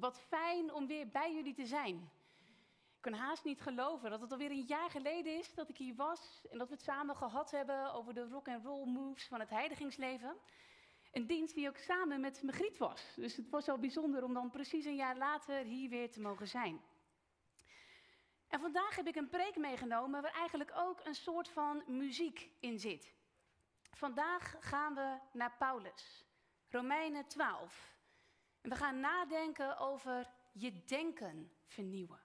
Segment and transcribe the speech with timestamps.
[0.00, 2.10] Wat fijn om weer bij jullie te zijn.
[2.96, 5.94] Ik kan haast niet geloven dat het alweer een jaar geleden is dat ik hier
[5.94, 9.40] was en dat we het samen gehad hebben over de rock and roll moves van
[9.40, 10.36] het heidigingsleven.
[11.12, 13.14] Een dienst die ook samen met Megriet was.
[13.16, 16.48] Dus het was al bijzonder om dan precies een jaar later hier weer te mogen
[16.48, 16.80] zijn.
[18.48, 22.78] En vandaag heb ik een preek meegenomen waar eigenlijk ook een soort van muziek in
[22.78, 23.14] zit.
[23.90, 26.24] Vandaag gaan we naar Paulus,
[26.68, 27.98] Romeinen 12.
[28.60, 32.20] We gaan nadenken over je denken vernieuwen.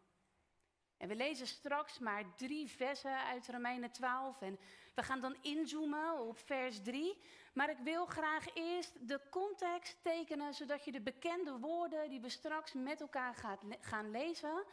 [0.98, 4.60] En we lezen straks maar drie versen uit Romeinen 12 en
[4.96, 7.22] we gaan dan inzoomen op vers 3.
[7.54, 12.30] Maar ik wil graag eerst de context tekenen, zodat je de bekende woorden die we
[12.30, 14.66] straks met elkaar gaan lezen,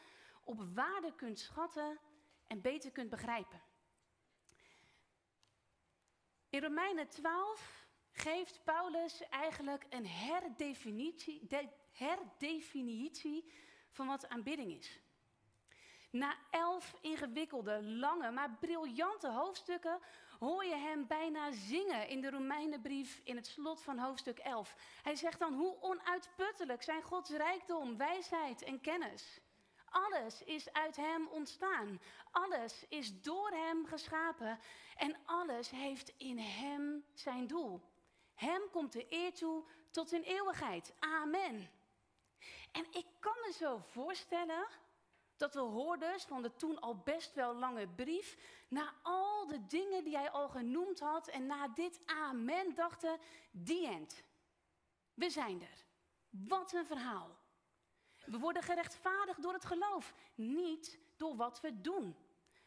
[0.45, 1.99] op waarde kunt schatten
[2.47, 3.63] en beter kunt begrijpen.
[6.49, 7.82] In Romeinen 12
[8.13, 13.53] geeft Paulus eigenlijk een herdefinitie, de, herdefinitie
[13.91, 15.01] van wat aanbidding is.
[16.11, 20.01] Na elf ingewikkelde, lange, maar briljante hoofdstukken
[20.39, 24.77] hoor je hem bijna zingen in de Romeinenbrief in het slot van hoofdstuk 11.
[25.03, 29.41] Hij zegt dan hoe onuitputtelijk zijn Gods rijkdom, wijsheid en kennis.
[29.93, 32.01] Alles is uit Hem ontstaan.
[32.31, 34.59] Alles is door Hem geschapen.
[34.97, 37.92] En alles heeft in Hem zijn doel.
[38.35, 40.95] Hem komt de eer toe tot in eeuwigheid.
[40.99, 41.71] Amen.
[42.73, 44.67] En ik kan me zo voorstellen
[45.37, 48.37] dat we hoorders van de toen al best wel lange brief,
[48.69, 53.19] na al de dingen die hij al genoemd had en na dit amen dachten,
[53.51, 54.23] die end.
[55.15, 55.85] We zijn er.
[56.31, 57.37] Wat een verhaal.
[58.25, 62.17] We worden gerechtvaardigd door het geloof, niet door wat we doen.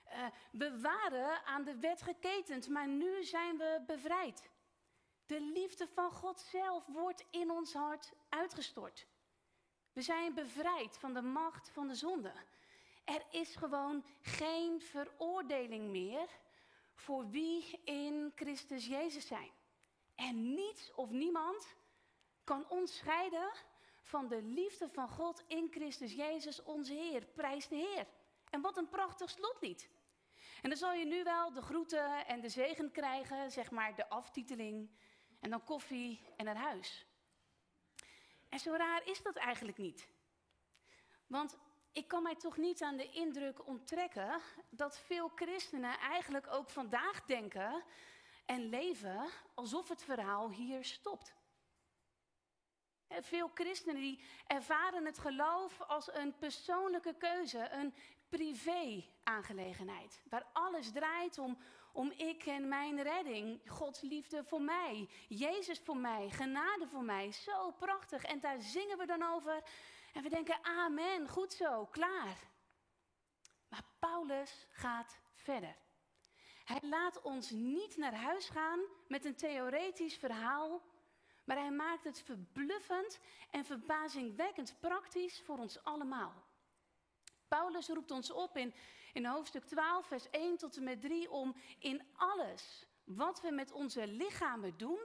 [0.05, 4.43] Uh, we waren aan de wet geketend, maar nu zijn we bevrijd.
[5.25, 9.07] De liefde van God zelf wordt in ons hart uitgestort.
[9.93, 12.33] We zijn bevrijd van de macht van de zonde.
[13.03, 16.29] Er is gewoon geen veroordeling meer
[16.93, 19.51] voor wie in Christus Jezus zijn.
[20.15, 21.75] En niets of niemand
[22.43, 23.51] kan ons scheiden
[24.01, 27.25] van de liefde van God in Christus Jezus, onze Heer.
[27.25, 28.07] Prijs de Heer.
[28.49, 29.89] En wat een prachtig slotlied.
[30.61, 34.09] En dan zal je nu wel de groeten en de zegen krijgen, zeg maar de
[34.09, 34.89] aftiteling
[35.45, 37.05] en dan koffie en naar huis.
[38.49, 40.07] En zo raar is dat eigenlijk niet.
[41.27, 41.57] Want
[41.91, 47.25] ik kan mij toch niet aan de indruk onttrekken dat veel christenen eigenlijk ook vandaag
[47.25, 47.83] denken
[48.45, 51.35] en leven alsof het verhaal hier stopt.
[53.07, 57.93] Veel christenen die ervaren het geloof als een persoonlijke keuze, een
[58.29, 60.21] privé-aangelegenheid.
[60.29, 61.57] Waar alles draait om,
[61.95, 67.31] om ik en mijn redding, Gods liefde voor mij, Jezus voor mij, genade voor mij.
[67.31, 68.23] Zo prachtig.
[68.23, 69.63] En daar zingen we dan over.
[70.13, 72.37] En we denken, amen, goed zo, klaar.
[73.69, 75.75] Maar Paulus gaat verder.
[76.63, 80.81] Hij laat ons niet naar huis gaan met een theoretisch verhaal
[81.45, 83.19] maar hij maakt het verbluffend
[83.49, 86.43] en verbazingwekkend praktisch voor ons allemaal.
[87.47, 88.73] Paulus roept ons op in,
[89.15, 93.71] in hoofdstuk 12, vers 1 tot en met 3 om in alles wat we met
[93.71, 94.99] onze lichamen doen,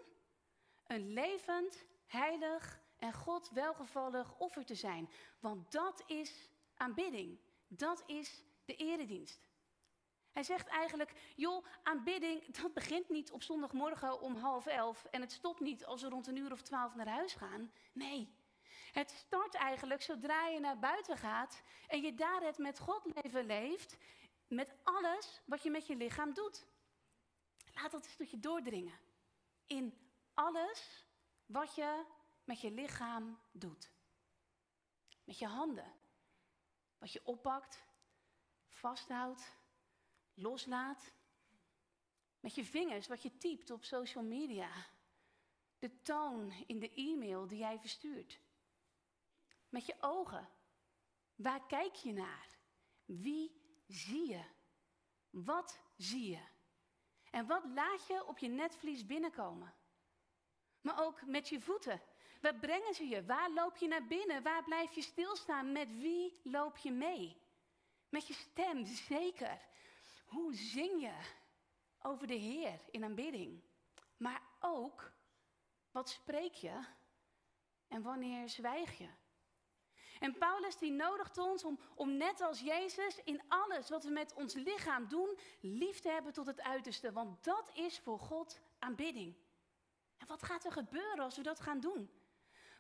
[0.87, 5.11] een levend, heilig en God welgevallig offer te zijn.
[5.41, 7.39] Want dat is aanbidding.
[7.69, 9.49] Dat is de eredienst.
[10.33, 15.33] Hij zegt eigenlijk, joh, aanbidding, dat begint niet op zondagmorgen om half elf en het
[15.33, 17.73] stopt niet als we rond een uur of twaalf naar huis gaan.
[17.93, 18.35] Nee,
[18.93, 23.47] het start eigenlijk zodra je naar buiten gaat en je daar het met God leven
[23.47, 23.97] leeft,
[24.49, 26.67] met alles wat je met je lichaam doet.
[27.75, 28.99] Laat dat eens tot je doordringen.
[29.67, 31.07] In alles
[31.47, 32.05] wat je
[32.45, 33.91] met je lichaam doet.
[35.25, 35.93] Met je handen.
[36.99, 37.85] Wat je oppakt,
[38.69, 39.57] vasthoudt,
[40.35, 41.13] loslaat.
[42.41, 44.71] Met je vingers wat je typt op social media.
[45.79, 48.41] De toon in de e-mail die jij verstuurt.
[49.71, 50.49] Met je ogen.
[51.35, 52.59] Waar kijk je naar?
[53.05, 54.45] Wie zie je?
[55.31, 56.43] Wat zie je?
[57.31, 59.75] En wat laat je op je netvlies binnenkomen?
[60.81, 62.03] Maar ook met je voeten.
[62.41, 63.25] Waar brengen ze je?
[63.25, 64.43] Waar loop je naar binnen?
[64.43, 65.73] Waar blijf je stilstaan?
[65.73, 67.43] Met wie loop je mee?
[68.09, 69.61] Met je stem, zeker.
[70.27, 71.15] Hoe zing je
[72.03, 73.63] over de Heer in aanbidding?
[74.17, 75.13] Maar ook,
[75.91, 76.85] wat spreek je
[77.89, 79.09] en wanneer zwijg je?
[80.21, 84.35] En Paulus die nodigt ons om, om net als Jezus in alles wat we met
[84.35, 87.13] ons lichaam doen, lief te hebben tot het uiterste.
[87.13, 89.35] Want dat is voor God aanbidding.
[90.19, 92.11] En wat gaat er gebeuren als we dat gaan doen?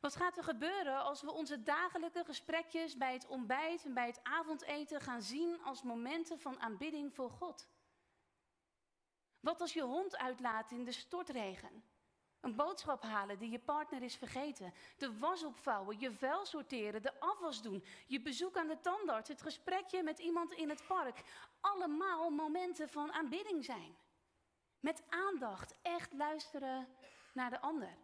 [0.00, 4.20] Wat gaat er gebeuren als we onze dagelijke gesprekjes bij het ontbijt en bij het
[4.22, 7.68] avondeten gaan zien als momenten van aanbidding voor God?
[9.40, 11.84] Wat als je hond uitlaat in de stortregen?
[12.40, 14.72] Een boodschap halen die je partner is vergeten.
[14.98, 17.84] De was opvouwen, je vuil sorteren, de afwas doen.
[18.06, 21.22] Je bezoek aan de tandarts, het gesprekje met iemand in het park.
[21.60, 23.96] Allemaal momenten van aanbidding zijn.
[24.80, 26.88] Met aandacht, echt luisteren
[27.32, 27.96] naar de ander.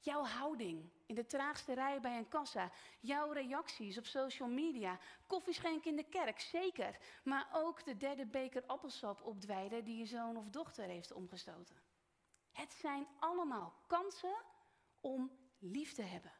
[0.00, 2.70] Jouw houding in de traagste rij bij een kassa.
[3.00, 4.98] Jouw reacties op social media.
[5.26, 6.98] Koffieschenk in de kerk, zeker.
[7.24, 11.87] Maar ook de derde beker appelsap opdwijlen die je zoon of dochter heeft omgestoten.
[12.58, 14.36] Het zijn allemaal kansen
[15.00, 16.32] om lief te hebben.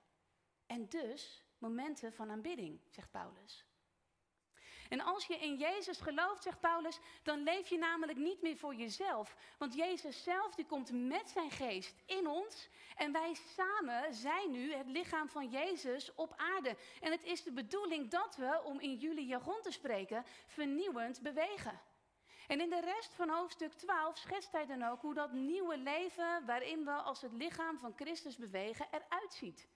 [0.67, 3.65] En dus momenten van aanbidding, zegt Paulus.
[4.89, 8.75] En als je in Jezus gelooft, zegt Paulus, dan leef je namelijk niet meer voor
[8.75, 9.37] jezelf.
[9.59, 12.69] Want Jezus zelf, die komt met zijn geest in ons.
[12.97, 16.77] En wij samen zijn nu het lichaam van Jezus op aarde.
[17.01, 21.81] En het is de bedoeling dat we, om in jullie jargon te spreken, vernieuwend bewegen.
[22.49, 26.47] En in de rest van hoofdstuk 12 schetst hij dan ook hoe dat nieuwe leven
[26.47, 29.69] waarin we als het lichaam van Christus bewegen eruit ziet.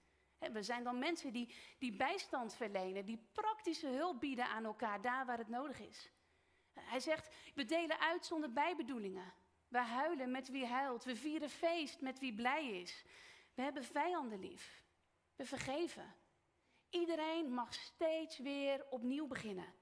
[0.51, 5.25] We zijn dan mensen die, die bijstand verlenen, die praktische hulp bieden aan elkaar daar
[5.25, 6.11] waar het nodig is.
[6.73, 9.33] Hij zegt, we delen uit zonder bijbedoelingen.
[9.67, 13.05] We huilen met wie huilt, we vieren feest met wie blij is.
[13.53, 14.83] We hebben vijanden lief.
[15.35, 16.15] We vergeven.
[16.89, 19.73] Iedereen mag steeds weer opnieuw beginnen.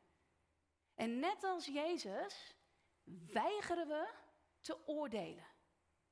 [0.96, 2.56] En net als Jezus
[3.32, 4.08] weigeren we
[4.62, 5.46] te oordelen.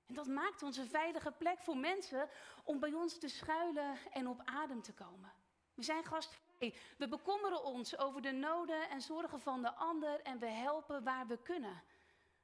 [0.05, 2.29] En dat maakt ons een veilige plek voor mensen
[2.63, 5.33] om bij ons te schuilen en op adem te komen.
[5.73, 6.75] We zijn gastvrij.
[6.97, 11.27] We bekommeren ons over de noden en zorgen van de ander en we helpen waar
[11.27, 11.83] we kunnen.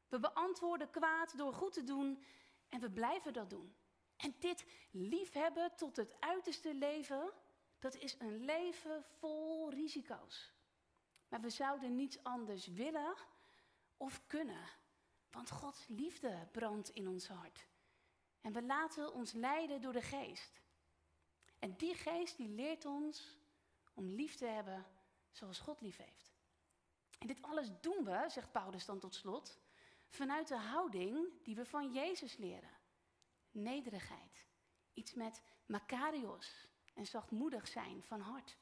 [0.10, 2.24] We beantwoorden kwaad door goed te doen
[2.70, 3.76] en we blijven dat doen.
[4.18, 7.32] En dit liefhebben tot het uiterste leven,
[7.80, 10.54] dat is een leven vol risico's.
[11.28, 13.16] Maar we zouden niets anders willen
[13.98, 14.70] of kunnen.
[15.32, 17.68] Want Gods liefde brandt in ons hart.
[18.42, 20.62] En we laten ons leiden door de geest.
[21.60, 23.40] En die geest die leert ons
[23.94, 24.86] om lief te hebben
[25.32, 26.34] zoals God lief heeft.
[27.20, 29.60] En dit alles doen we, zegt Paulus dan tot slot,
[30.08, 32.78] vanuit de houding die we van Jezus leren.
[33.52, 34.46] Nederigheid.
[34.94, 38.58] Iets met makarios en zachtmoedig zijn van hart.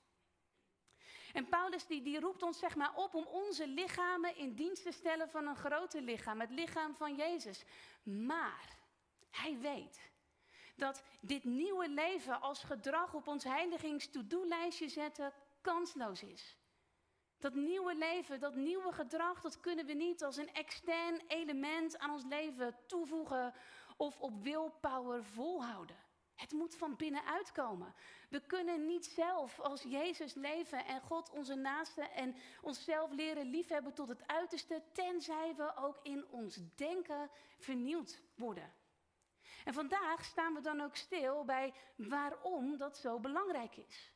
[1.33, 4.91] En Paulus die, die roept ons zeg maar op om onze lichamen in dienst te
[4.91, 7.63] stellen van een groter lichaam, het lichaam van Jezus.
[8.03, 8.77] Maar
[9.29, 10.11] hij weet
[10.75, 16.57] dat dit nieuwe leven als gedrag op ons heiligings-to-do-lijstje zetten kansloos is.
[17.37, 22.11] Dat nieuwe leven, dat nieuwe gedrag, dat kunnen we niet als een extern element aan
[22.11, 23.53] ons leven toevoegen
[23.97, 26.02] of op willpower volhouden.
[26.35, 27.93] Het moet van binnenuit komen.
[28.29, 33.93] We kunnen niet zelf als Jezus leven en God onze naaste en onszelf leren liefhebben
[33.93, 38.73] tot het uiterste, tenzij we ook in ons denken vernieuwd worden.
[39.65, 44.11] En vandaag staan we dan ook stil bij waarom dat zo belangrijk is.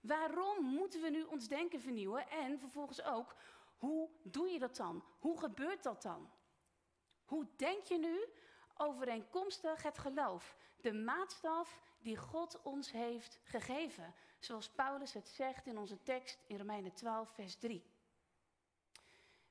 [0.00, 3.36] Waarom moeten we nu ons denken vernieuwen en vervolgens ook,
[3.76, 5.04] hoe doe je dat dan?
[5.18, 6.30] Hoe gebeurt dat dan?
[7.24, 8.28] Hoe denk je nu
[8.80, 10.56] overeenkomstig het geloof?
[10.80, 14.14] De maatstaf die God ons heeft gegeven.
[14.38, 17.84] Zoals Paulus het zegt in onze tekst in Romeinen 12, vers 3.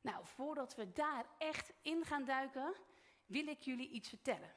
[0.02, 2.74] Nou, voordat we daar echt in gaan duiken,
[3.26, 4.54] wil ik jullie iets vertellen.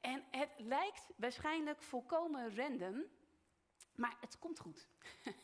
[0.00, 3.04] En het lijkt waarschijnlijk volkomen random,
[3.94, 4.88] maar het komt goed.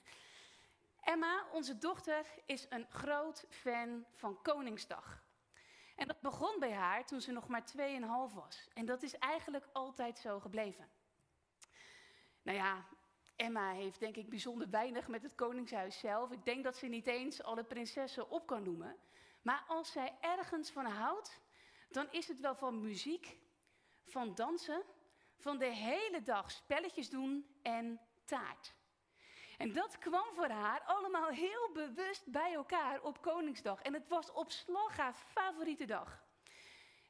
[1.01, 5.23] Emma, onze dochter, is een groot fan van Koningsdag.
[6.03, 8.69] En dat begon bij haar toen ze nog maar 2,5 was.
[8.75, 10.91] En dat is eigenlijk altijd zo gebleven.
[12.43, 12.87] Nou ja,
[13.37, 16.31] Emma heeft denk ik bijzonder weinig met het Koningshuis zelf.
[16.31, 18.97] Ik denk dat ze niet eens alle prinsessen op kan noemen.
[19.43, 21.41] Maar als zij ergens van houdt,
[21.89, 23.39] dan is het wel van muziek
[24.05, 24.83] van dansen,
[25.37, 28.75] van de hele dag spelletjes doen en taart.
[29.63, 33.83] En dat kwam voor haar allemaal heel bewust bij elkaar op Koningsdag.
[33.83, 36.25] En het was op slag haar favoriete dag.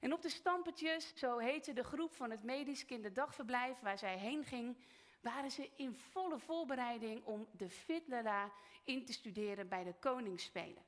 [0.01, 4.45] En op de stampertjes, zo heette de groep van het medisch kinderdagverblijf waar zij heen
[4.45, 4.77] ging,
[5.21, 8.53] waren ze in volle voorbereiding om de Fitlera
[8.85, 10.85] in te studeren bij de Koningsspelen.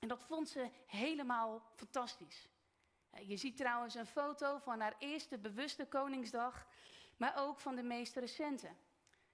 [0.00, 2.48] En dat vond ze helemaal fantastisch.
[3.26, 6.66] Je ziet trouwens een foto van haar eerste bewuste Koningsdag,
[7.16, 8.68] maar ook van de meest recente.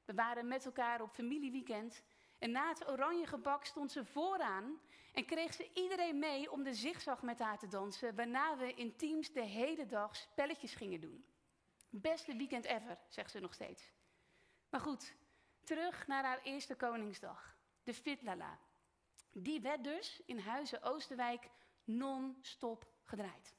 [0.09, 2.03] We waren met elkaar op familieweekend
[2.39, 4.81] en na het oranje gebak stond ze vooraan
[5.13, 8.97] en kreeg ze iedereen mee om de zigzag met haar te dansen, waarna we in
[8.97, 11.25] teams de hele dag spelletjes gingen doen.
[11.91, 13.93] Beste weekend ever, zegt ze nog steeds.
[14.69, 15.15] Maar goed,
[15.65, 18.59] terug naar haar eerste Koningsdag, de Fitlala.
[19.33, 21.51] Die werd dus in Huizen Oosterwijk
[21.85, 23.55] non-stop gedraaid.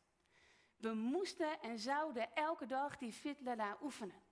[0.77, 4.28] We moesten en zouden elke dag die Fitlala oefenen.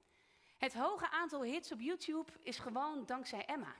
[0.57, 3.75] Het hoge aantal hits op YouTube is gewoon dankzij Emma.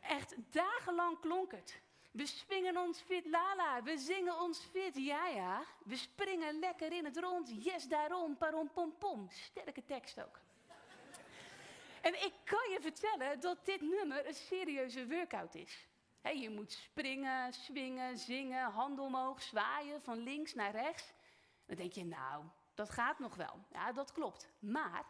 [0.00, 1.80] Echt dagenlang klonk het.
[2.10, 5.64] We swingen ons fit lala, we zingen ons fit, ja ja.
[5.84, 9.28] We springen lekker in het rond, yes daarom, parom pom pom.
[9.30, 10.40] Sterke tekst ook.
[12.00, 15.86] En ik kan je vertellen dat dit nummer een serieuze workout is.
[16.22, 21.12] je moet springen, swingen, zingen, handen omhoog, zwaaien van links naar rechts.
[21.66, 22.44] Dan denk je, nou,
[22.78, 23.64] dat gaat nog wel.
[23.72, 24.48] Ja, dat klopt.
[24.58, 25.04] Maar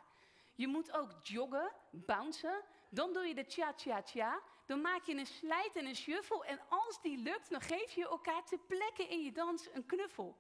[0.55, 2.63] je moet ook joggen, bouncen.
[2.91, 4.41] Dan doe je de cha-cha-cha.
[4.67, 6.45] Dan maak je een slijt en een shuffle.
[6.45, 10.39] En als die lukt, dan geef je elkaar ter plekke in je dans een knuffel.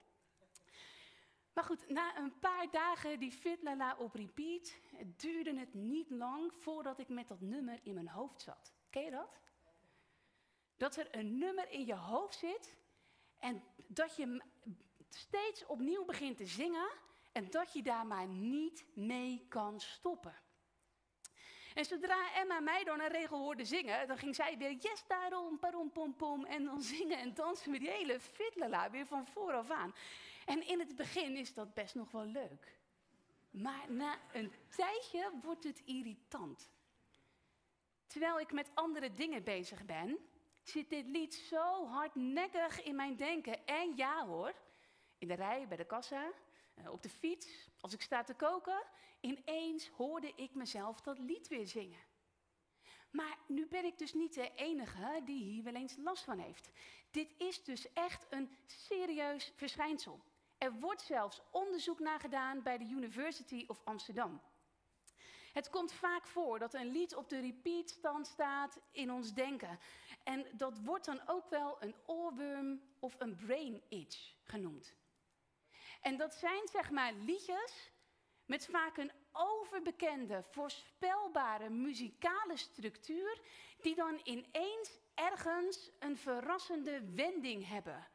[1.52, 4.74] Maar goed, na een paar dagen die Fitlala op repeat,
[5.16, 8.72] duurde het niet lang voordat ik met dat nummer in mijn hoofd zat.
[8.90, 9.40] Ken je dat?
[10.76, 12.76] Dat er een nummer in je hoofd zit
[13.38, 14.42] en dat je
[15.08, 16.88] steeds opnieuw begint te zingen
[17.38, 20.34] en dat je daar maar niet mee kan stoppen.
[21.74, 25.58] En zodra Emma mij dan een regel hoorde zingen, dan ging zij weer yes daarom,
[25.58, 26.44] parom pom pom.
[26.44, 29.94] En dan zingen en dansen we die hele fitlala weer van vooraf aan.
[30.46, 32.78] En in het begin is dat best nog wel leuk.
[33.50, 36.70] Maar na een tijdje wordt het irritant.
[38.06, 40.18] Terwijl ik met andere dingen bezig ben,
[40.62, 43.66] zit dit lied zo hardnekkig in mijn denken.
[43.66, 44.54] En ja hoor,
[45.18, 46.32] in de rij bij de kassa,
[46.86, 48.82] op de fiets, als ik sta te koken,
[49.20, 52.00] ineens hoorde ik mezelf dat lied weer zingen.
[53.10, 56.70] Maar nu ben ik dus niet de enige die hier wel eens last van heeft.
[57.10, 60.20] Dit is dus echt een serieus verschijnsel.
[60.58, 64.40] Er wordt zelfs onderzoek naar gedaan bij de University of Amsterdam.
[65.52, 69.78] Het komt vaak voor dat een lied op de repeatstand staat in ons denken.
[70.24, 74.94] En dat wordt dan ook wel een oorworm of een brain itch genoemd.
[76.00, 77.92] En dat zijn zeg maar liedjes
[78.44, 83.40] met vaak een overbekende, voorspelbare muzikale structuur,
[83.80, 88.08] die dan ineens ergens een verrassende wending hebben.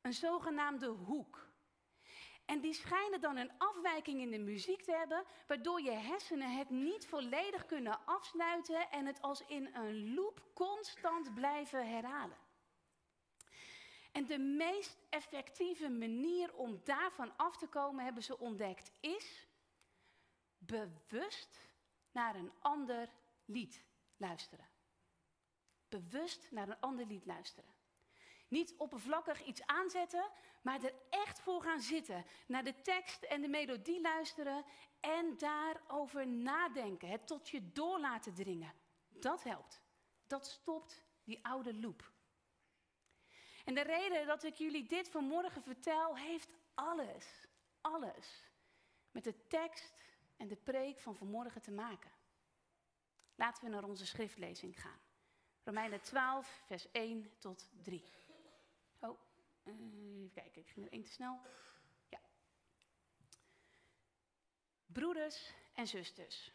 [0.00, 1.52] Een zogenaamde hoek.
[2.44, 6.70] En die schijnen dan een afwijking in de muziek te hebben, waardoor je hersenen het
[6.70, 12.43] niet volledig kunnen afsluiten en het als in een loop constant blijven herhalen.
[14.14, 19.46] En de meest effectieve manier om daarvan af te komen, hebben ze ontdekt, is
[20.58, 21.60] bewust
[22.12, 23.08] naar een ander
[23.44, 23.84] lied
[24.16, 24.68] luisteren.
[25.88, 27.74] Bewust naar een ander lied luisteren.
[28.48, 30.30] Niet oppervlakkig iets aanzetten,
[30.62, 32.24] maar er echt voor gaan zitten.
[32.46, 34.64] Naar de tekst en de melodie luisteren
[35.00, 37.08] en daarover nadenken.
[37.08, 38.72] Het tot je door laten dringen.
[39.08, 39.82] Dat helpt.
[40.26, 42.13] Dat stopt die oude loop.
[43.64, 47.46] En de reden dat ik jullie dit vanmorgen vertel, heeft alles,
[47.80, 48.52] alles
[49.10, 49.94] met de tekst
[50.36, 52.10] en de preek van vanmorgen te maken.
[53.34, 55.00] Laten we naar onze schriftlezing gaan.
[55.64, 58.04] Romeinen 12, vers 1 tot 3.
[59.00, 59.18] Oh,
[59.62, 61.40] eh, even kijken, ik ging er één te snel.
[62.08, 62.20] Ja.
[64.86, 66.52] Broeders en zusters,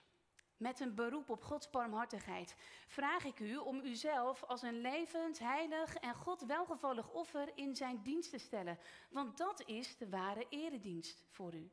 [0.60, 2.56] met een beroep op Gods barmhartigheid,
[2.88, 8.02] vraag ik u om uzelf als een levend, heilig en God welgevallig offer in zijn
[8.04, 11.72] dienst te stellen, want dat is de ware eredienst voor u.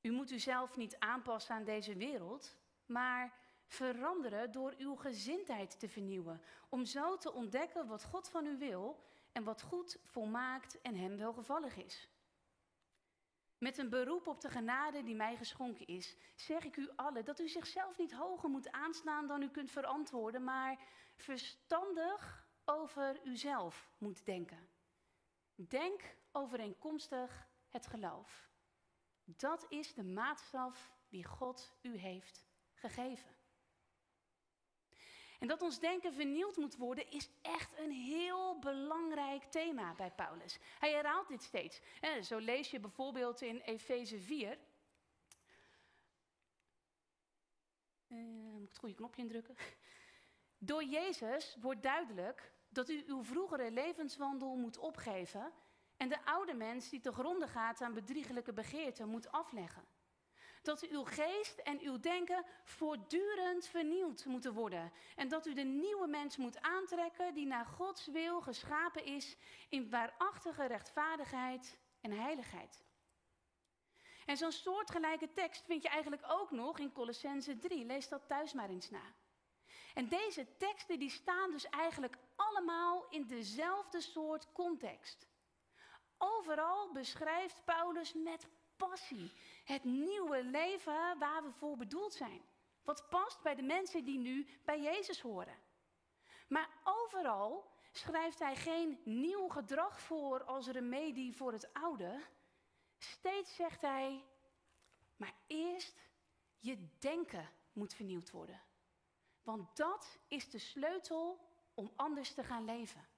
[0.00, 3.32] U moet uzelf niet aanpassen aan deze wereld, maar
[3.66, 9.04] veranderen door uw gezindheid te vernieuwen, om zo te ontdekken wat God van u wil
[9.32, 12.08] en wat goed, volmaakt en hem welgevallig is.
[13.58, 17.40] Met een beroep op de genade die mij geschonken is, zeg ik u allen dat
[17.40, 20.78] u zichzelf niet hoger moet aanslaan dan u kunt verantwoorden, maar
[21.16, 24.68] verstandig over uzelf moet denken.
[25.54, 28.48] Denk overeenkomstig het geloof.
[29.24, 33.35] Dat is de maatstaf die God u heeft gegeven.
[35.38, 40.58] En dat ons denken vernieuwd moet worden, is echt een heel belangrijk thema bij Paulus.
[40.78, 41.80] Hij herhaalt dit steeds.
[42.22, 44.58] Zo lees je bijvoorbeeld in Efeze 4.
[48.08, 48.18] Uh,
[48.52, 49.56] moet ik het goede knopje indrukken?
[50.58, 55.52] Door Jezus wordt duidelijk dat u uw vroegere levenswandel moet opgeven
[55.96, 59.84] en de oude mens die te gronde gaat aan bedriegelijke begeerten moet afleggen
[60.66, 64.92] dat uw geest en uw denken voortdurend vernieuwd moeten worden.
[65.16, 69.36] En dat u de nieuwe mens moet aantrekken die naar Gods wil geschapen is
[69.68, 72.84] in waarachtige rechtvaardigheid en heiligheid.
[74.26, 77.84] En zo'n soortgelijke tekst vind je eigenlijk ook nog in Colossense 3.
[77.84, 79.14] Lees dat thuis maar eens na.
[79.94, 85.28] En deze teksten die staan dus eigenlijk allemaal in dezelfde soort context.
[86.18, 89.32] Overal beschrijft Paulus met passie
[89.64, 92.42] het nieuwe leven waar we voor bedoeld zijn.
[92.84, 95.58] Wat past bij de mensen die nu bij Jezus horen.
[96.48, 102.20] Maar overal schrijft hij geen nieuw gedrag voor als remedie voor het oude.
[102.98, 104.24] Steeds zegt hij,
[105.16, 106.00] maar eerst
[106.58, 108.62] je denken moet vernieuwd worden.
[109.42, 113.08] Want dat is de sleutel om anders te gaan leven.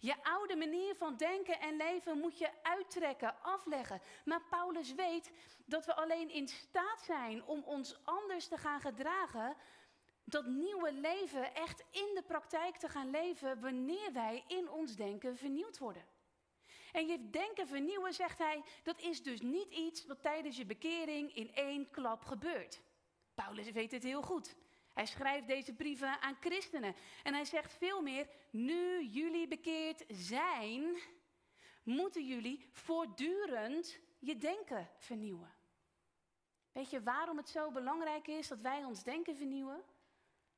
[0.00, 4.00] Je oude manier van denken en leven moet je uittrekken, afleggen.
[4.24, 5.32] Maar Paulus weet
[5.64, 9.56] dat we alleen in staat zijn om ons anders te gaan gedragen,
[10.24, 15.36] dat nieuwe leven echt in de praktijk te gaan leven wanneer wij in ons denken
[15.36, 16.04] vernieuwd worden.
[16.92, 21.34] En je denken vernieuwen, zegt hij, dat is dus niet iets wat tijdens je bekering
[21.34, 22.80] in één klap gebeurt.
[23.34, 24.56] Paulus weet het heel goed.
[24.98, 26.94] Hij schrijft deze brieven aan christenen.
[27.22, 30.98] En hij zegt veel meer, nu jullie bekeerd zijn,
[31.82, 35.54] moeten jullie voortdurend je denken vernieuwen.
[36.72, 39.84] Weet je waarom het zo belangrijk is dat wij ons denken vernieuwen?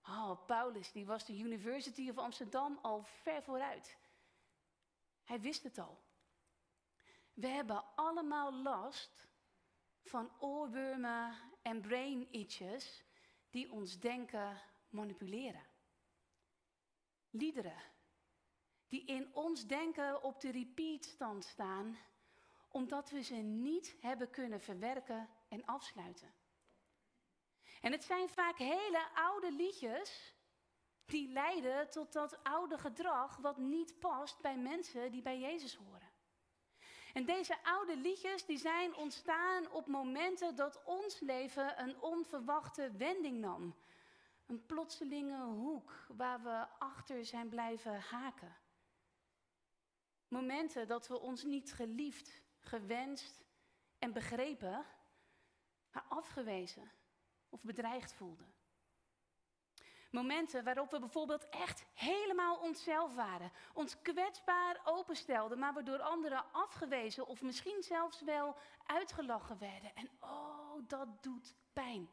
[0.02, 3.98] Oh, Paulus, die was de University of Amsterdam al ver vooruit.
[5.24, 6.02] Hij wist het al.
[7.34, 9.28] We hebben allemaal last
[10.02, 13.04] van oorwormen en brain itches
[13.50, 15.66] die ons denken manipuleren.
[17.30, 17.82] Liederen
[18.90, 21.98] die in ons denken op de repeat-stand staan,
[22.68, 26.34] omdat we ze niet hebben kunnen verwerken en afsluiten.
[27.80, 30.34] En het zijn vaak hele oude liedjes
[31.04, 36.09] die leiden tot dat oude gedrag wat niet past bij mensen die bij Jezus horen.
[37.12, 43.38] En deze oude liedjes die zijn ontstaan op momenten dat ons leven een onverwachte wending
[43.38, 43.74] nam.
[44.46, 48.56] Een plotselinge hoek waar we achter zijn blijven haken.
[50.28, 53.44] Momenten dat we ons niet geliefd, gewenst
[53.98, 54.86] en begrepen,
[55.92, 56.90] maar afgewezen
[57.48, 58.59] of bedreigd voelden.
[60.10, 66.44] Momenten waarop we bijvoorbeeld echt helemaal onszelf waren, ons kwetsbaar openstelden, maar we door anderen
[66.52, 69.94] afgewezen of misschien zelfs wel uitgelachen werden.
[69.94, 72.08] En oh, dat doet pijn.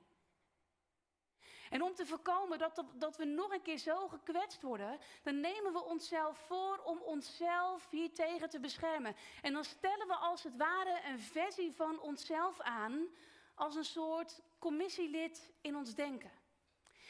[1.69, 5.73] En om te voorkomen dat, dat we nog een keer zo gekwetst worden, dan nemen
[5.73, 9.15] we onszelf voor om onszelf hiertegen te beschermen.
[9.41, 13.07] En dan stellen we als het ware een versie van onszelf aan
[13.55, 16.31] als een soort commissielid in ons denken.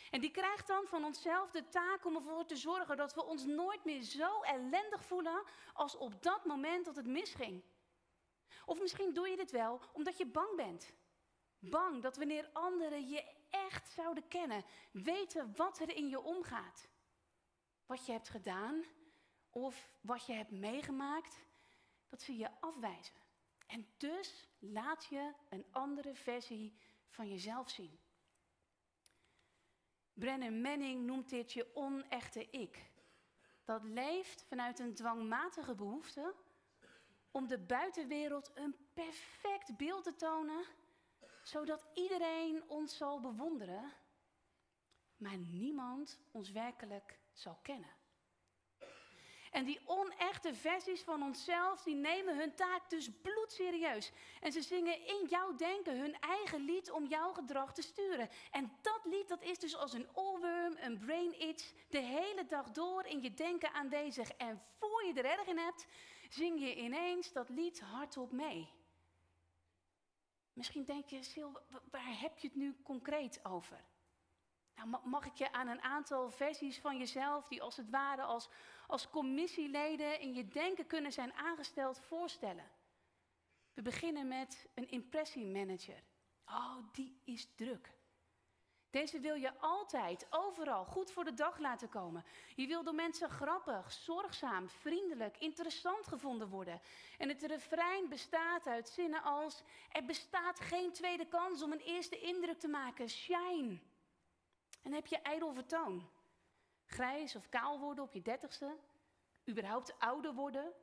[0.10, 3.46] En die krijgt dan van onszelf de taak om ervoor te zorgen dat we ons
[3.46, 5.43] nooit meer zo ellendig voelen
[5.74, 7.63] als op dat moment dat het misging.
[8.65, 10.93] Of misschien doe je dit wel omdat je bang bent.
[11.60, 16.88] Bang dat wanneer anderen je echt zouden kennen, weten wat er in je omgaat.
[17.86, 18.84] Wat je hebt gedaan
[19.50, 21.39] of wat je hebt meegemaakt,
[22.10, 23.15] dat ze je afwijzen.
[23.67, 26.78] En dus laat je een andere versie
[27.10, 28.00] van jezelf zien.
[30.19, 32.91] Brennan Manning noemt dit je onechte ik.
[33.65, 36.36] Dat leeft vanuit een dwangmatige behoefte
[37.32, 40.65] om de buitenwereld een perfect beeld te tonen,
[41.43, 43.93] zodat iedereen ons zal bewonderen,
[45.17, 47.96] maar niemand ons werkelijk zal kennen.
[49.51, 54.12] En die onechte versies van onszelf, die nemen hun taak dus bloedserieus.
[54.41, 58.29] En ze zingen in jouw denken hun eigen lied om jouw gedrag te sturen.
[58.51, 62.71] En dat lied, dat is dus als een oorworm, een brain itch, de hele dag
[62.71, 64.29] door in je denken aanwezig.
[64.31, 65.88] En voor je er erg in hebt,
[66.29, 68.69] zing je ineens dat lied hardop mee.
[70.53, 71.51] Misschien denk je, Sil,
[71.91, 73.86] waar heb je het nu concreet over?
[74.75, 78.49] Nou, mag ik je aan een aantal versies van jezelf, die als het ware als,
[78.88, 82.71] als commissieleden in je denken kunnen zijn aangesteld, voorstellen?
[83.73, 86.04] We beginnen met een impressiemanager.
[86.45, 87.95] Oh, die is druk.
[88.89, 92.26] Deze wil je altijd, overal goed voor de dag laten komen.
[92.56, 96.82] Je wil door mensen grappig, zorgzaam, vriendelijk, interessant gevonden worden.
[97.17, 102.19] En het refrein bestaat uit zinnen als: Er bestaat geen tweede kans om een eerste
[102.19, 103.10] indruk te maken.
[103.10, 103.80] Shine.
[104.82, 106.10] En heb je ijdel vertoon?
[106.88, 108.78] Grijs of kaal worden op je dertigste?
[109.50, 110.73] Überhaupt ouder worden?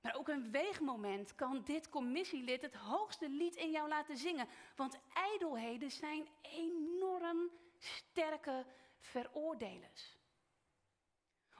[0.00, 4.48] Maar ook een weegmoment kan dit commissielid het hoogste lied in jou laten zingen.
[4.76, 8.66] Want ijdelheden zijn enorm sterke
[8.98, 10.18] veroordelers.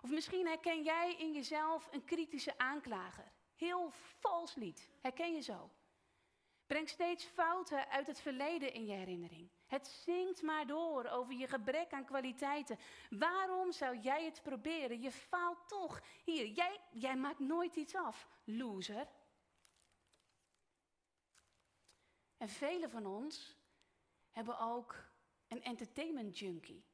[0.03, 3.33] Of misschien herken jij in jezelf een kritische aanklager.
[3.57, 4.90] Heel vals lied.
[5.01, 5.71] Herken je zo?
[6.71, 9.51] Breng steeds fouten uit het verleden in je herinnering.
[9.67, 12.79] Het zingt maar door over je gebrek aan kwaliteiten.
[13.09, 15.01] Waarom zou jij het proberen?
[15.01, 16.03] Je faalt toch.
[16.25, 19.09] Hier, jij, jij maakt nooit iets af, loser.
[22.37, 23.57] En velen van ons
[24.31, 25.11] hebben ook
[25.49, 26.85] een entertainment junkie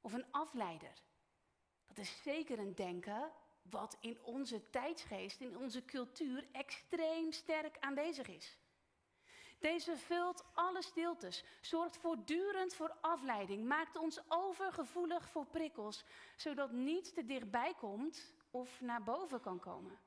[0.00, 1.02] of een afleider.
[1.86, 8.28] Dat is zeker een denken wat in onze tijdsgeest, in onze cultuur extreem sterk aanwezig
[8.28, 8.58] is.
[9.64, 16.04] Deze vult alle stiltes, zorgt voortdurend voor afleiding, maakt ons overgevoelig voor prikkels,
[16.36, 19.98] zodat niets te dichtbij komt of naar boven kan komen.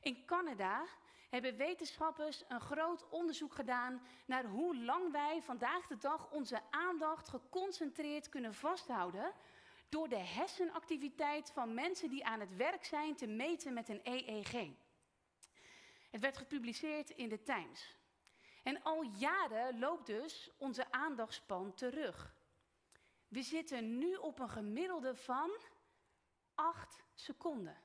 [0.00, 0.86] In Canada
[1.30, 7.28] hebben wetenschappers een groot onderzoek gedaan naar hoe lang wij vandaag de dag onze aandacht
[7.28, 9.32] geconcentreerd kunnen vasthouden
[9.88, 14.52] door de hersenactiviteit van mensen die aan het werk zijn te meten met een EEG.
[16.10, 18.02] Het werd gepubliceerd in de Times.
[18.64, 22.34] En al jaren loopt dus onze aandachtspan terug.
[23.28, 25.50] We zitten nu op een gemiddelde van
[26.54, 27.76] 8 seconden.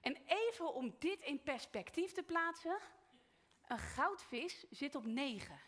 [0.00, 2.78] En even om dit in perspectief te plaatsen,
[3.66, 5.60] een goudvis zit op 9.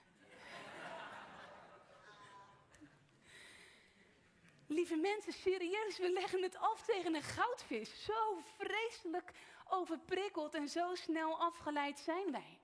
[4.67, 8.05] Lieve mensen, serieus, we leggen het af tegen een goudvis.
[8.05, 9.33] Zo vreselijk
[9.69, 12.62] overprikkeld en zo snel afgeleid zijn wij.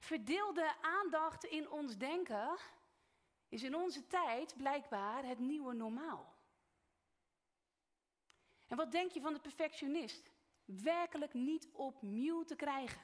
[0.00, 2.56] Verdeelde aandacht in ons denken
[3.48, 6.34] is in onze tijd blijkbaar het nieuwe normaal.
[8.66, 10.30] En wat denk je van de perfectionist?
[10.64, 13.00] Werkelijk niet opnieuw te krijgen.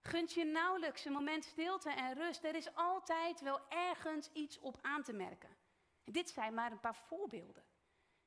[0.00, 2.44] Gunt je nauwelijks een moment stilte en rust.
[2.44, 5.56] Er is altijd wel ergens iets op aan te merken.
[6.04, 7.64] En dit zijn maar een paar voorbeelden.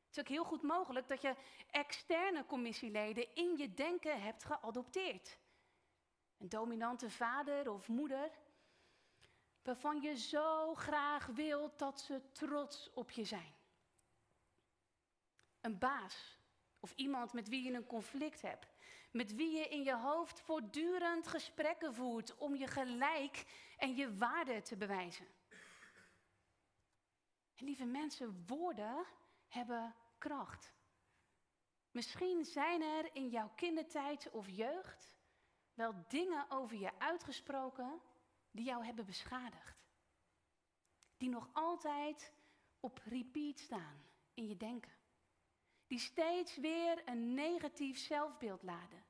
[0.06, 1.36] Het is ook heel goed mogelijk dat je
[1.70, 5.38] externe commissieleden in je denken hebt geadopteerd.
[6.42, 8.32] Een dominante vader of moeder,
[9.64, 13.54] waarvan je zo graag wilt dat ze trots op je zijn.
[15.60, 16.40] Een baas
[16.80, 18.74] of iemand met wie je een conflict hebt,
[19.12, 23.46] met wie je in je hoofd voortdurend gesprekken voert om je gelijk
[23.78, 25.28] en je waarde te bewijzen.
[27.56, 29.06] En lieve mensen, woorden
[29.48, 30.74] hebben kracht.
[31.92, 35.20] Misschien zijn er in jouw kindertijd of jeugd
[35.74, 38.02] wel dingen over je uitgesproken
[38.52, 39.86] die jou hebben beschadigd.
[41.18, 42.34] Die nog altijd
[42.80, 44.04] op repeat staan
[44.34, 44.92] in je denken.
[45.88, 49.04] Die steeds weer een negatief zelfbeeld laden.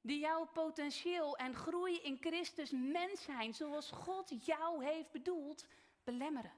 [0.00, 5.66] Die jouw potentieel en groei in Christus mens zijn zoals God jou heeft bedoeld,
[6.04, 6.52] belemmeren.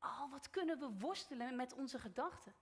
[0.00, 2.54] Oh, wat kunnen we worstelen met onze gedachten?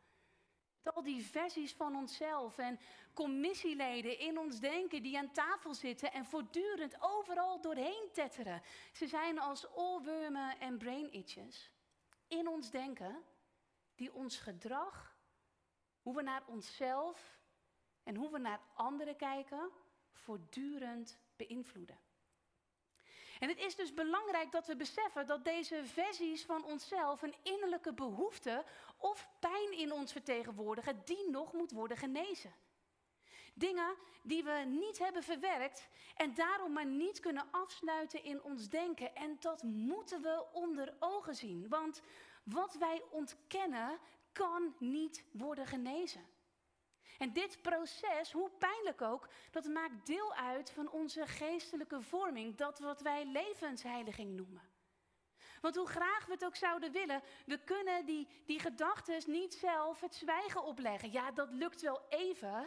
[0.85, 2.79] Al die versies van onszelf en
[3.15, 8.63] commissieleden in ons denken die aan tafel zitten en voortdurend overal doorheen tetteren.
[8.93, 11.71] Ze zijn als oorwormen en brain itches
[12.33, 13.25] in ons denken
[13.95, 15.17] die ons gedrag,
[16.03, 17.41] hoe we naar onszelf
[18.03, 19.71] en hoe we naar anderen kijken,
[20.13, 21.99] voortdurend beïnvloeden.
[23.43, 27.93] En het is dus belangrijk dat we beseffen dat deze versies van onszelf een innerlijke
[27.93, 28.65] behoefte
[28.97, 32.53] of pijn in ons vertegenwoordigen die nog moet worden genezen.
[33.55, 39.15] Dingen die we niet hebben verwerkt en daarom maar niet kunnen afsluiten in ons denken.
[39.15, 42.03] En dat moeten we onder ogen zien, want
[42.43, 43.99] wat wij ontkennen
[44.33, 46.27] kan niet worden genezen.
[47.19, 52.79] En dit proces, hoe pijnlijk ook, dat maakt deel uit van onze geestelijke vorming, dat
[52.79, 54.71] wat wij levensheiliging noemen.
[55.61, 60.01] Want hoe graag we het ook zouden willen, we kunnen die, die gedachten niet zelf
[60.01, 61.13] het zwijgen opleggen.
[61.13, 62.67] Ja, dat lukt wel even,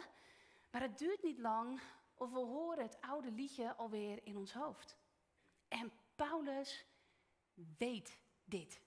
[0.70, 1.80] maar het duurt niet lang
[2.14, 4.96] of we horen het oude liedje alweer in ons hoofd.
[5.68, 6.86] En Paulus
[7.78, 8.80] weet dit.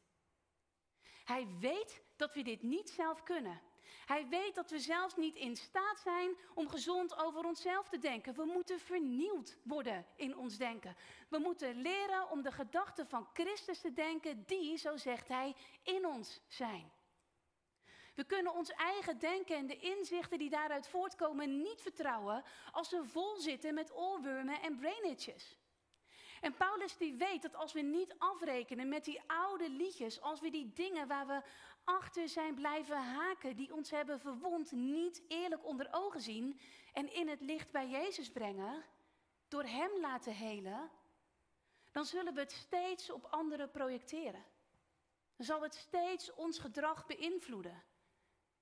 [1.24, 3.62] Hij weet dat we dit niet zelf kunnen.
[4.06, 8.36] Hij weet dat we zelfs niet in staat zijn om gezond over onszelf te denken.
[8.36, 10.96] We moeten vernieuwd worden in ons denken.
[11.30, 16.06] We moeten leren om de gedachten van Christus te denken die, zo zegt hij, in
[16.06, 16.92] ons zijn.
[18.16, 23.04] We kunnen ons eigen denken en de inzichten die daaruit voortkomen niet vertrouwen als ze
[23.06, 25.58] vol zitten met oorwormen en brainitches.
[26.42, 30.50] En Paulus die weet dat als we niet afrekenen met die oude liedjes, als we
[30.50, 31.42] die dingen waar we
[31.84, 36.60] achter zijn blijven haken, die ons hebben verwond, niet eerlijk onder ogen zien
[36.94, 38.84] en in het licht bij Jezus brengen,
[39.48, 40.92] door Hem laten helen,
[41.92, 44.46] dan zullen we het steeds op anderen projecteren.
[45.36, 47.84] Dan zal het steeds ons gedrag beïnvloeden.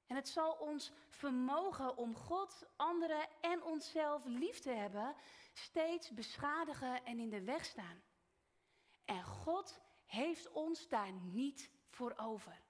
[0.07, 5.15] En het zal ons vermogen om God, anderen en onszelf lief te hebben,
[5.53, 8.01] steeds beschadigen en in de weg staan.
[9.05, 12.65] En God heeft ons daar niet voor over.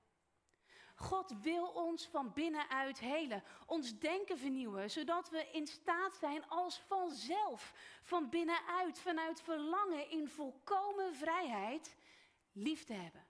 [0.95, 6.79] God wil ons van binnenuit helen, ons denken vernieuwen, zodat we in staat zijn als
[6.79, 11.95] vanzelf, van binnenuit, vanuit verlangen in volkomen vrijheid,
[12.51, 13.26] lief te hebben.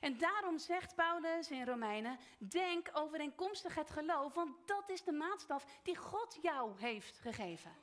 [0.00, 5.66] En daarom zegt Paulus in Romeinen: denk overeenkomstig het geloof, want dat is de maatstaf
[5.82, 7.76] die God jou heeft gegeven.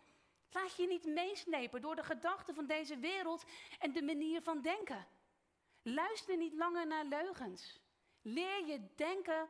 [0.52, 3.44] Laat je niet meeslepen door de gedachten van deze wereld
[3.80, 5.08] en de manier van denken.
[5.82, 7.80] Luister niet langer naar leugens.
[8.22, 9.48] Leer je denken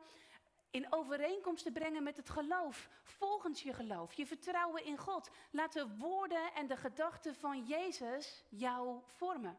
[0.70, 5.30] in overeenkomst te brengen met het geloof, volgens je geloof, je vertrouwen in God.
[5.50, 9.58] Laat de woorden en de gedachten van Jezus jou vormen.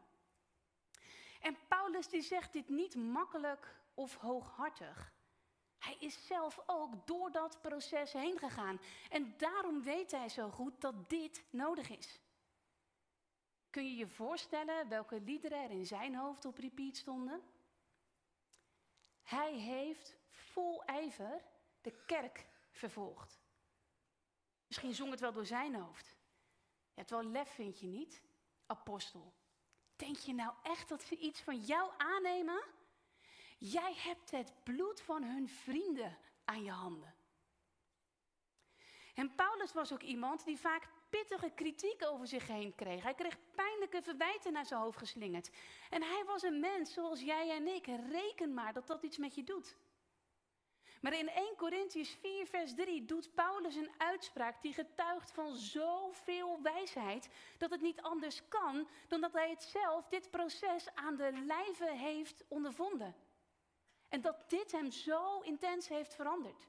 [1.46, 5.12] En Paulus die zegt dit niet makkelijk of hooghartig.
[5.78, 8.80] Hij is zelf ook door dat proces heen gegaan.
[9.10, 12.20] En daarom weet hij zo goed dat dit nodig is.
[13.70, 17.42] Kun je je voorstellen welke liederen er in zijn hoofd op repeat stonden?
[19.22, 21.44] Hij heeft vol ijver
[21.80, 23.40] de kerk vervolgd.
[24.66, 26.06] Misschien zong het wel door zijn hoofd.
[26.88, 28.22] Je hebt wel lef, vind je niet?
[28.66, 29.34] Apostel.
[29.96, 32.62] Denk je nou echt dat ze iets van jou aannemen?
[33.58, 37.14] Jij hebt het bloed van hun vrienden aan je handen.
[39.14, 43.02] En Paulus was ook iemand die vaak pittige kritiek over zich heen kreeg.
[43.02, 45.50] Hij kreeg pijnlijke verwijten naar zijn hoofd geslingerd.
[45.90, 47.86] En hij was een mens zoals jij en ik.
[47.86, 49.76] Reken maar dat dat iets met je doet.
[51.06, 56.62] Maar in 1 Corinthians 4, vers 3 doet Paulus een uitspraak die getuigt van zoveel
[56.62, 61.44] wijsheid dat het niet anders kan dan dat hij het zelf, dit proces, aan de
[61.46, 63.14] lijve heeft ondervonden.
[64.08, 66.68] En dat dit hem zo intens heeft veranderd.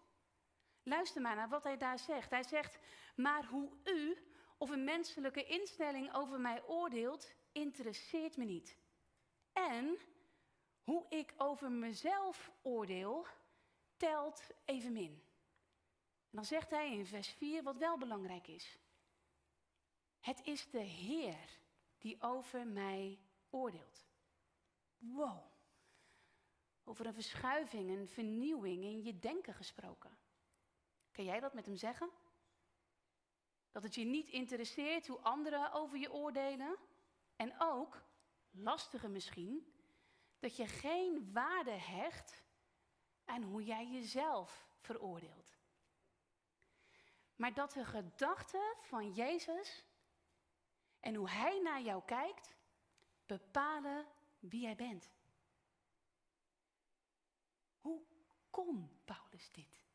[0.83, 2.29] Luister maar naar wat hij daar zegt.
[2.29, 2.77] Hij zegt,
[3.15, 4.17] maar hoe u
[4.57, 8.77] of een menselijke instelling over mij oordeelt, interesseert me niet.
[9.53, 9.97] En
[10.83, 13.25] hoe ik over mezelf oordeel,
[13.97, 15.23] telt evenmin.
[16.29, 18.79] En dan zegt hij in vers 4 wat wel belangrijk is.
[20.19, 21.59] Het is de Heer
[21.97, 24.05] die over mij oordeelt.
[24.97, 25.43] Wow.
[26.83, 30.17] Over een verschuiving, een vernieuwing in je denken gesproken.
[31.11, 32.09] Kan jij dat met hem zeggen?
[33.71, 36.77] Dat het je niet interesseert hoe anderen over je oordelen?
[37.35, 38.03] En ook,
[38.51, 39.73] lastiger misschien,
[40.39, 42.43] dat je geen waarde hecht
[43.27, 45.57] aan hoe jij jezelf veroordeelt.
[47.35, 49.85] Maar dat de gedachten van Jezus
[50.99, 52.55] en hoe Hij naar jou kijkt,
[53.25, 54.05] bepalen
[54.39, 55.11] wie jij bent.
[57.79, 58.01] Hoe
[58.49, 59.85] kon Paulus dit?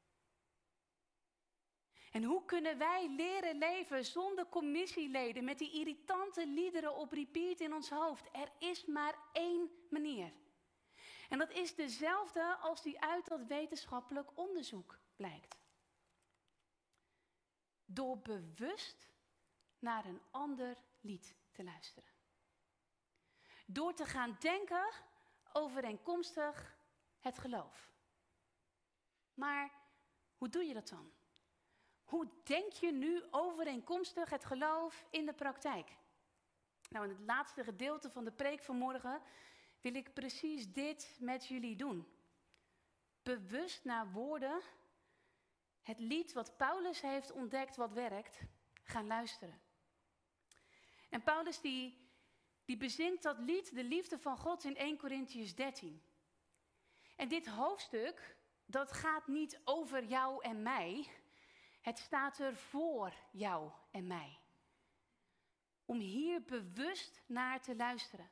[2.11, 7.75] En hoe kunnen wij leren leven zonder commissieleden met die irritante liederen op repeat in
[7.75, 8.29] ons hoofd?
[8.33, 10.33] Er is maar één manier.
[11.33, 15.57] En dat is dezelfde als die uit dat wetenschappelijk onderzoek blijkt.
[17.85, 19.11] Door bewust
[19.79, 22.11] naar een ander lied te luisteren.
[23.67, 24.91] Door te gaan denken
[25.53, 26.77] overeenkomstig
[27.21, 27.91] het geloof.
[29.35, 29.71] Maar
[30.37, 31.13] hoe doe je dat dan?
[32.05, 35.97] Hoe denk je nu overeenkomstig het geloof in de praktijk?
[36.89, 39.23] Nou, in het laatste gedeelte van de preek van morgen
[39.83, 42.07] wil ik precies dit met jullie doen.
[43.23, 44.61] Bewust naar woorden,
[45.83, 48.41] het lied wat Paulus heeft ontdekt wat werkt,
[48.83, 49.61] gaan luisteren.
[51.11, 52.11] En Paulus die,
[52.65, 56.03] die bezingt dat lied, de liefde van God, in 1 Corinthians 13.
[57.17, 61.09] En dit hoofdstuk, dat gaat niet over jou en mij.
[61.81, 64.39] Het staat er voor jou en mij.
[65.85, 68.31] Om hier bewust naar te luisteren.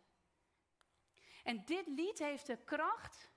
[1.45, 3.31] En dit lied heeft de kracht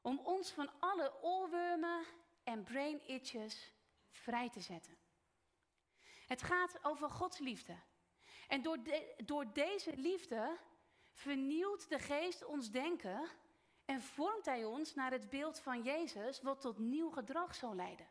[0.00, 2.04] om ons van alle oorwormen
[2.44, 3.72] en brain itches
[4.10, 4.96] vrij te zetten.
[6.26, 7.76] Het gaat over Gods liefde.
[8.48, 8.78] En door,
[9.24, 10.58] door deze liefde
[11.12, 13.28] vernieuwt de geest ons denken
[13.84, 18.08] en vormt hij ons naar het beeld van Jezus, wat tot nieuw gedrag zal leiden.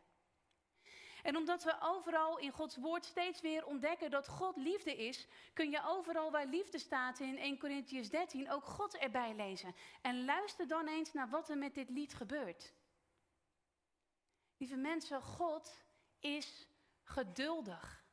[1.26, 5.70] En omdat we overal in Gods woord steeds weer ontdekken dat God liefde is, kun
[5.70, 9.74] je overal waar liefde staat in 1 Corinthians 13 ook God erbij lezen.
[10.02, 12.74] En luister dan eens naar wat er met dit lied gebeurt.
[14.56, 15.84] Lieve mensen, God
[16.18, 16.68] is
[17.02, 18.04] geduldig.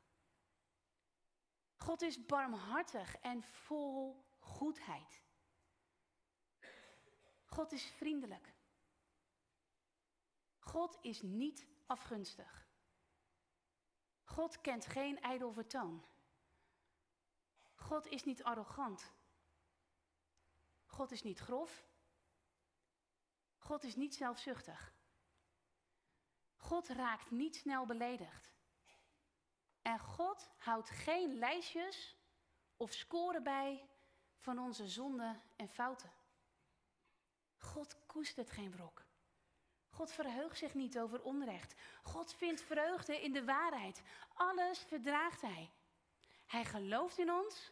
[1.75, 5.21] God is barmhartig en vol goedheid.
[7.45, 8.53] God is vriendelijk.
[10.59, 12.62] God is niet afgunstig.
[14.33, 16.05] God kent geen ijdel vertoon.
[17.75, 19.13] God is niet arrogant.
[20.85, 21.85] God is niet grof.
[23.57, 24.93] God is niet zelfzuchtig.
[26.55, 28.53] God raakt niet snel beledigd.
[29.81, 32.17] En God houdt geen lijstjes
[32.77, 33.89] of scoren bij
[34.37, 36.11] van onze zonden en fouten.
[37.57, 39.02] God koestert geen wrok.
[39.93, 41.75] God verheugt zich niet over onrecht.
[42.03, 44.01] God vindt vreugde in de waarheid.
[44.33, 45.69] Alles verdraagt Hij.
[46.45, 47.71] Hij gelooft in ons.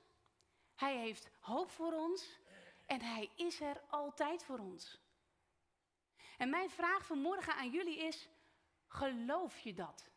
[0.75, 2.39] Hij heeft hoop voor ons.
[2.85, 4.99] En Hij is er altijd voor ons.
[6.37, 8.29] En mijn vraag vanmorgen aan jullie is:
[8.87, 10.09] geloof je dat?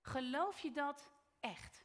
[0.00, 1.08] Geloof je dat
[1.40, 1.84] echt?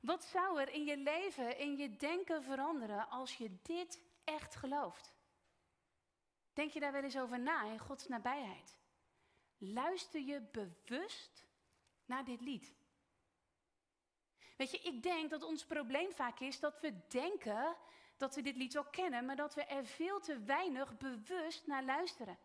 [0.00, 5.11] Wat zou er in je leven, in je denken veranderen als je dit echt gelooft?
[6.52, 8.76] Denk je daar wel eens over na in Gods nabijheid?
[9.58, 11.44] Luister je bewust
[12.04, 12.74] naar dit lied?
[14.56, 17.76] Weet je, ik denk dat ons probleem vaak is dat we denken
[18.16, 21.84] dat we dit lied wel kennen, maar dat we er veel te weinig bewust naar
[21.84, 22.38] luisteren.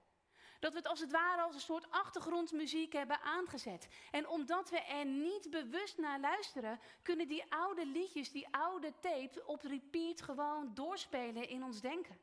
[0.59, 3.87] Dat we het als het ware als een soort achtergrondmuziek hebben aangezet.
[4.11, 9.45] En omdat we er niet bewust naar luisteren, kunnen die oude liedjes, die oude tape
[9.45, 12.19] op repeat gewoon doorspelen in ons denken.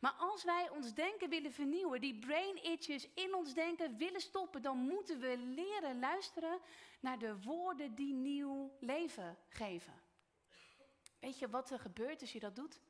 [0.00, 4.62] Maar als wij ons denken willen vernieuwen, die brain itches in ons denken willen stoppen,
[4.62, 6.60] dan moeten we leren luisteren
[7.00, 10.02] naar de woorden die nieuw leven geven.
[11.18, 12.80] Weet je wat er gebeurt als je dat doet?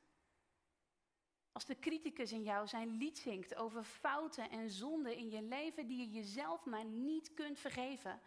[1.51, 5.87] Als de criticus in jou zijn lied zingt over fouten en zonden in je leven
[5.87, 8.21] die je jezelf maar niet kunt vergeven,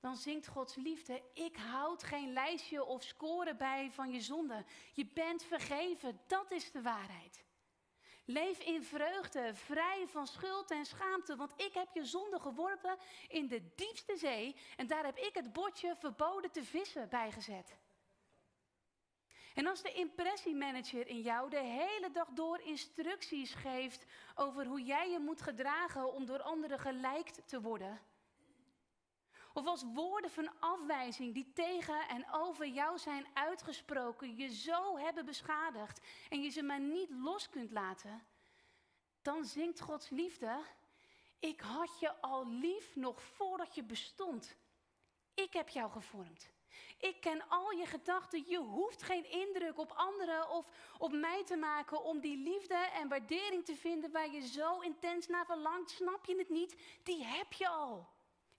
[0.00, 4.66] dan zingt Gods liefde: Ik houd geen lijstje of score bij van je zonden.
[4.92, 7.48] Je bent vergeven, dat is de waarheid.
[8.30, 12.96] Leef in vreugde, vrij van schuld en schaamte, want ik heb je zonde geworpen
[13.28, 17.76] in de diepste zee en daar heb ik het bordje verboden te vissen bijgezet.
[19.54, 25.10] En als de impressiemanager in jou de hele dag door instructies geeft over hoe jij
[25.10, 28.00] je moet gedragen om door anderen gelijkt te worden.
[29.52, 35.24] Of als woorden van afwijzing die tegen en over jou zijn uitgesproken je zo hebben
[35.24, 38.22] beschadigd en je ze maar niet los kunt laten,
[39.22, 40.60] dan zingt Gods liefde.
[41.38, 44.56] Ik had je al lief nog voordat je bestond.
[45.34, 46.50] Ik heb jou gevormd.
[46.98, 48.44] Ik ken al je gedachten.
[48.48, 50.66] Je hoeft geen indruk op anderen of
[50.98, 55.26] op mij te maken om die liefde en waardering te vinden waar je zo intens
[55.26, 55.90] naar verlangt.
[55.90, 56.76] Snap je het niet?
[57.02, 58.08] Die heb je al.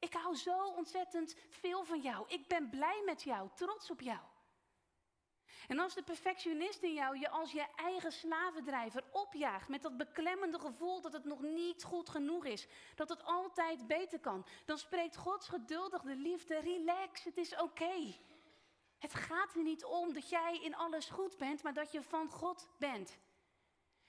[0.02, 2.26] Ik hou zo ontzettend veel van jou.
[2.28, 4.20] Ik ben blij met jou, trots op jou.
[5.68, 10.60] En als de perfectionist in jou je als je eigen slavendrijver opjaagt met dat beklemmende
[10.60, 15.16] gevoel dat het nog niet goed genoeg is, dat het altijd beter kan, dan spreekt
[15.16, 18.16] Gods geduldige liefde, relax, het is oké.
[18.98, 22.30] Het gaat er niet om dat jij in alles goed bent, maar dat je van
[22.30, 23.18] God bent.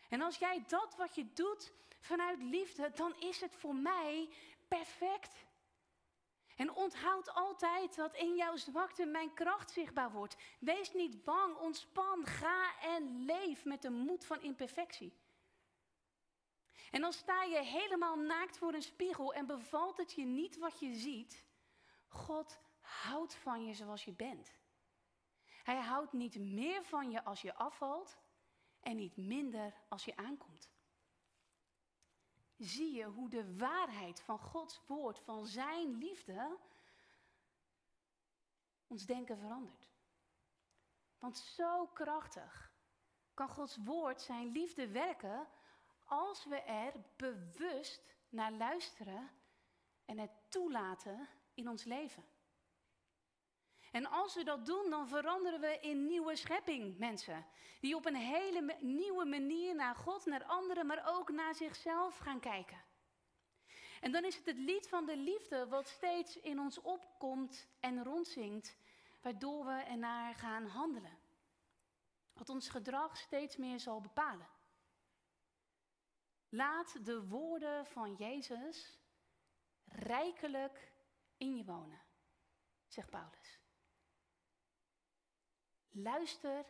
[0.09, 4.29] En als jij dat wat je doet vanuit liefde, dan is het voor mij
[4.69, 5.45] perfect.
[6.57, 10.37] En onthoud altijd dat in jouw zwakte mijn kracht zichtbaar wordt.
[10.61, 15.21] Wees niet bang, ontspan, ga en leef met de moed van imperfectie.
[16.91, 20.81] En dan sta je helemaal naakt voor een spiegel en bevalt het je niet wat
[20.81, 21.45] je ziet.
[22.09, 24.61] God houdt van je zoals je bent.
[25.63, 28.19] Hij houdt niet meer van je als je afvalt
[28.81, 30.72] en niet minder als je aankomt.
[32.63, 36.59] Zie je hoe de waarheid van Gods woord, van Zijn liefde,
[38.87, 39.89] ons denken verandert.
[41.19, 42.73] Want zo krachtig
[43.35, 45.49] kan Gods woord Zijn liefde werken
[46.05, 49.31] als we er bewust naar luisteren
[50.05, 52.25] en het toelaten in ons leven.
[53.93, 57.47] En als we dat doen, dan veranderen we in nieuwe schepping, mensen.
[57.81, 62.41] Die op een hele nieuwe manier naar God, naar anderen, maar ook naar zichzelf gaan
[62.41, 62.85] kijken.
[64.01, 68.05] En dan is het het lied van de liefde wat steeds in ons opkomt en
[68.05, 68.77] rondzingt,
[69.21, 71.19] waardoor we ernaar gaan handelen.
[72.33, 74.49] Wat ons gedrag steeds meer zal bepalen.
[76.49, 78.99] Laat de woorden van Jezus
[79.85, 80.93] rijkelijk
[81.37, 82.01] in je wonen,
[82.87, 83.62] zegt Paulus.
[85.93, 86.65] Luister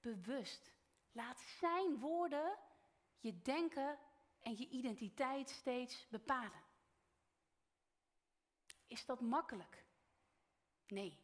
[0.00, 0.72] bewust.
[1.12, 2.58] Laat zijn woorden
[3.20, 3.98] je denken
[4.40, 6.62] en je identiteit steeds bepalen.
[8.86, 9.84] Is dat makkelijk?
[10.86, 11.18] Nee.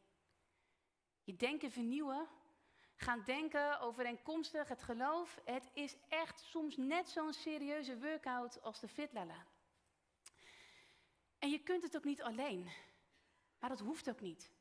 [1.23, 2.29] Je denken vernieuwen,
[2.97, 5.41] gaan denken overeenkomstig het geloof.
[5.45, 9.47] Het is echt soms net zo'n serieuze workout als de fitlellen.
[11.39, 12.71] En je kunt het ook niet alleen.
[13.59, 14.54] Maar dat hoeft ook niet.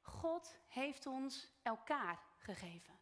[0.00, 2.98] God heeft ons elkaar gegeven.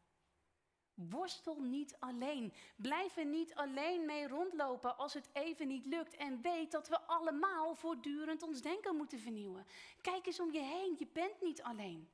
[0.95, 2.53] Worstel niet alleen.
[2.77, 6.17] Blijf er niet alleen mee rondlopen als het even niet lukt.
[6.17, 9.67] En weet dat we allemaal voortdurend ons denken moeten vernieuwen.
[10.01, 12.11] Kijk eens om je heen, je bent niet alleen.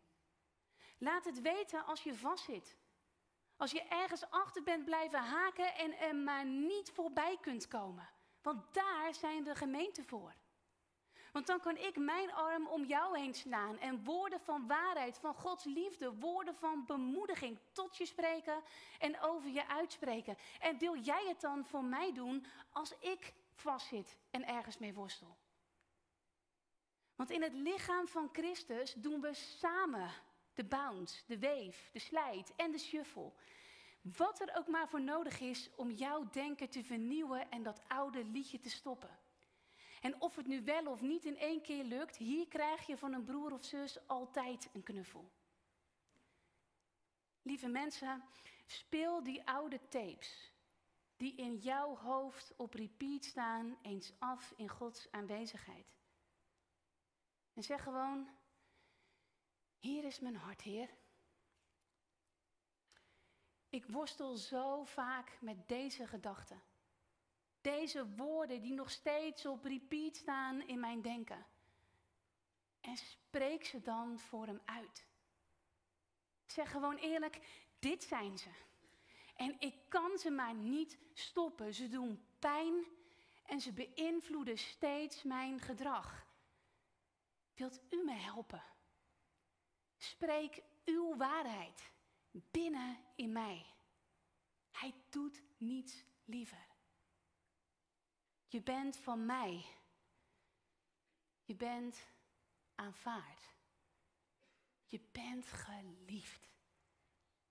[0.99, 2.77] Laat het weten als je vastzit.
[3.57, 8.09] Als je ergens achter bent blijven haken en er maar niet voorbij kunt komen.
[8.43, 10.35] Want daar zijn de gemeenten voor.
[11.35, 15.35] Want dan kan ik mijn arm om jou heen slaan en woorden van waarheid, van
[15.35, 18.63] Gods liefde, woorden van bemoediging tot je spreken
[18.99, 20.37] en over je uitspreken.
[20.61, 25.37] En wil jij het dan voor mij doen als ik vastzit en ergens mee worstel?
[27.15, 30.11] Want in het lichaam van Christus doen we samen
[30.53, 33.33] de bounce, de weef, de slijt en de shuffle.
[34.01, 38.25] Wat er ook maar voor nodig is om jouw denken te vernieuwen en dat oude
[38.25, 39.24] liedje te stoppen.
[40.05, 43.13] En of het nu wel of niet in één keer lukt, hier krijg je van
[43.13, 45.31] een broer of zus altijd een knuffel.
[47.43, 48.25] Lieve mensen,
[48.67, 50.53] speel die oude tapes
[51.17, 55.97] die in jouw hoofd op repeat staan eens af in Gods aanwezigheid.
[57.53, 58.29] En zeg gewoon,
[59.79, 60.91] hier is mijn hart, Heer.
[63.69, 66.63] Ik worstel zo vaak met deze gedachten.
[67.65, 71.47] Deze woorden die nog steeds op repeat staan in mijn denken.
[72.81, 75.07] En spreek ze dan voor hem uit.
[76.47, 77.41] Zeg gewoon eerlijk,
[77.79, 78.51] dit zijn ze.
[79.37, 81.75] En ik kan ze maar niet stoppen.
[81.75, 82.85] Ze doen pijn
[83.47, 86.27] en ze beïnvloeden steeds mijn gedrag.
[87.55, 88.63] Wilt u me helpen?
[89.97, 91.91] Spreek uw waarheid
[92.31, 93.67] binnen in mij.
[94.71, 96.74] Hij doet niets liever.
[98.55, 99.65] Je bent van mij.
[101.45, 102.07] Je bent
[102.75, 103.51] aanvaard.
[104.87, 106.51] Je bent geliefd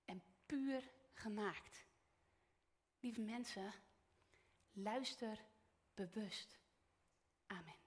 [0.05, 1.85] en puur gemaakt.
[2.99, 3.73] Lieve mensen,
[4.71, 5.45] luister
[5.93, 6.59] bewust.
[7.47, 7.82] Amen.